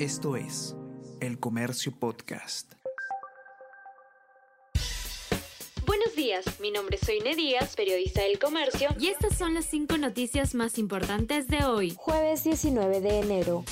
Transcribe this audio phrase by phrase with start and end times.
[0.00, 0.74] Esto es
[1.20, 2.72] El Comercio Podcast.
[5.86, 9.96] Buenos días, mi nombre es Soine Díaz, periodista del Comercio, y estas son las cinco
[9.96, 13.64] noticias más importantes de hoy, jueves 19 de enero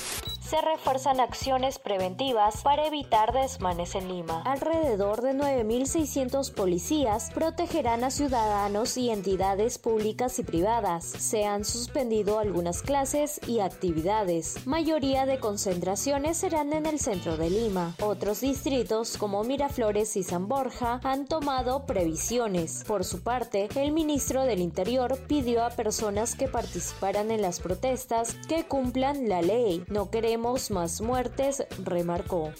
[0.53, 4.43] se refuerzan acciones preventivas para evitar desmanes en Lima.
[4.45, 11.05] Alrededor de 9.600 policías protegerán a ciudadanos y entidades públicas y privadas.
[11.05, 14.67] Se han suspendido algunas clases y actividades.
[14.67, 17.95] Mayoría de concentraciones serán en el centro de Lima.
[18.03, 22.83] Otros distritos como Miraflores y San Borja han tomado previsiones.
[22.85, 28.35] Por su parte, el ministro del Interior pidió a personas que participaran en las protestas
[28.47, 29.83] que cumplan la ley.
[29.87, 32.51] No queremos más muertes, remarcó.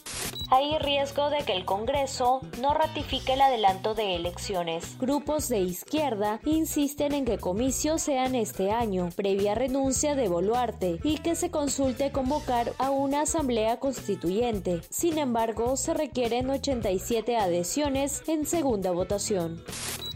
[0.50, 4.98] Hay riesgo de que el Congreso no ratifique el adelanto de elecciones.
[5.00, 11.18] Grupos de izquierda insisten en que comicios sean este año, previa renuncia de Boluarte, y
[11.18, 14.82] que se consulte convocar a una asamblea constituyente.
[14.90, 19.64] Sin embargo, se requieren 87 adhesiones en segunda votación.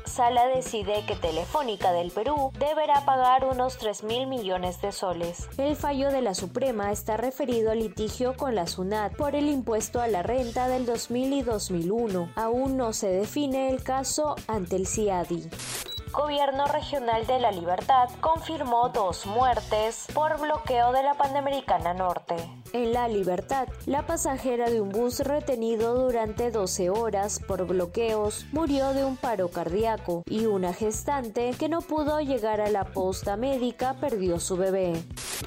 [0.07, 5.49] Sala decide que Telefónica del Perú deberá pagar unos 3 mil millones de soles.
[5.57, 10.01] El fallo de la Suprema está referido al litigio con la SUNAT por el impuesto
[10.01, 12.31] a la renta del 2000 y 2001.
[12.35, 15.49] Aún no se define el caso ante el CIADI.
[16.11, 22.35] Gobierno Regional de la Libertad confirmó dos muertes por bloqueo de la Panamericana Norte.
[22.73, 28.93] En La Libertad, la pasajera de un bus retenido durante 12 horas por bloqueos murió
[28.93, 33.95] de un paro cardíaco y una gestante que no pudo llegar a la posta médica
[33.99, 34.93] perdió su bebé.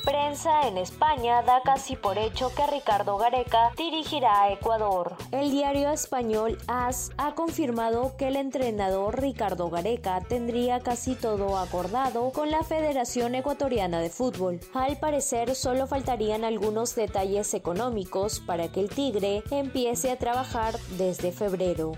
[0.04, 5.16] Prensa en España da casi por hecho que Ricardo Gareca dirigirá a Ecuador.
[5.30, 12.30] El diario español AS ha confirmado que el entrenador Ricardo Gareca tendría casi todo acordado
[12.32, 14.60] con la Federación Ecuatoriana de Fútbol.
[14.72, 20.78] Al parecer solo faltarían algunos detalles detalles económicos para que el tigre empiece a trabajar
[20.96, 21.92] desde febrero.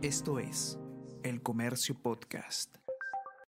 [0.00, 0.78] Esto es
[1.24, 2.81] El Comercio Podcast.